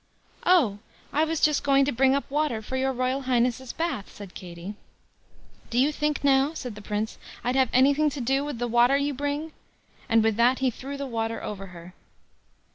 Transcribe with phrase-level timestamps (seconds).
[0.47, 0.79] "Oh!
[1.13, 4.73] I was just going to bring up water for your Royal Highness's bath", said Katie.
[5.69, 8.97] "Do you think now", said the Prince, "I'd have anything to do with the water
[8.97, 9.51] you bring?"
[10.09, 11.93] and with that he threw the water over her.